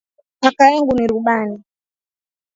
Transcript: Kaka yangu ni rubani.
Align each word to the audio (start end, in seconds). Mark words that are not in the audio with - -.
Kaka 0.41 0.69
yangu 0.71 0.93
ni 0.95 1.07
rubani. 1.07 1.63